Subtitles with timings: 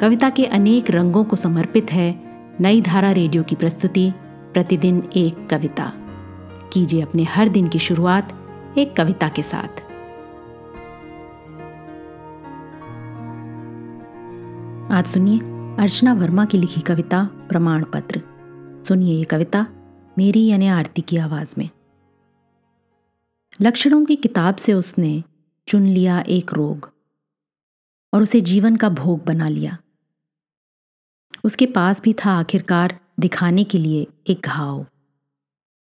[0.00, 2.22] कविता के अनेक रंगों को समर्पित है
[2.60, 4.12] नई धारा रेडियो की प्रस्तुति,
[4.52, 5.92] प्रतिदिन एक कविता।
[6.72, 8.32] कीजिए अपने हर दिन की शुरुआत
[8.78, 9.68] एक कविता के साथ।
[14.92, 15.38] आज सुनिए
[15.82, 18.22] अर्चना वर्मा की लिखी कविता, प्रमाण पत्र।
[18.88, 19.66] सुनिए ये कविता
[20.18, 21.70] मेरी यानी आरती की आवाज़ में।
[23.60, 25.24] लक्षणों की किताब से उसने
[25.68, 26.92] चुन लिया एक रोग
[28.14, 29.78] और उसे जीवन का भोग बना लिया।
[31.46, 34.86] उसके पास भी था आखिरकार दिखाने के लिए एक घाव।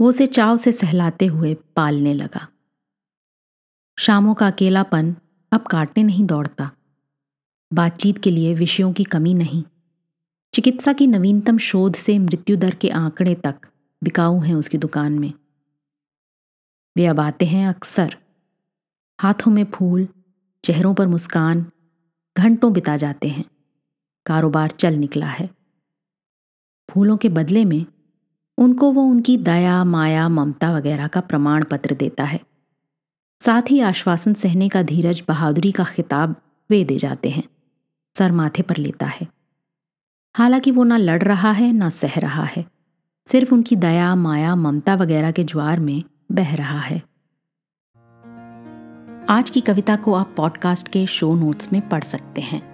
[0.00, 2.48] वो उसे चाव से सहलाते हुए पालने लगा।
[3.98, 5.16] शामों का अकेलापन
[5.52, 6.70] अब काटने नहीं दौड़ता।
[7.74, 9.64] बातचीत के लिए विषयों की कमी नहीं।
[10.54, 13.54] चिकित्सा की नवीनतम शोध से मृत्यु दर के आंकड़े तक
[14.04, 15.32] बिकाऊ हैं उसकी दुकान में।
[16.96, 18.16] वे अब आते हैं अक्सर।
[19.20, 20.08] हाथों में फूल,
[20.64, 21.70] चेहरों पर मुस्कान,
[22.38, 23.44] घंटों बिता जाते हैं।
[24.26, 25.50] कारोबार चल निकला है।
[26.90, 27.86] फूलों के बदले में
[28.58, 32.40] उनको वो उनकी दया, माया, ममता वगैरह का प्रमाण पत्र देता है।
[33.40, 36.36] साथ ही आश्वासन सहने का धीरज बहादुरी का खिताब
[36.70, 37.44] वे दे जाते हैं,
[38.18, 39.26] सर माथे पर लेता है।
[40.34, 42.66] हालाँकि वो ना लड़ रहा है, ना सह रहा है,
[43.26, 47.02] सिर्फ़ उनकी दया, माया, ममता वगैरह के ज्वार में बह रहा है।
[49.28, 52.73] आज की कविता को आप पॉडकास्ट के शो नोट्स में पढ़ सकते हैं।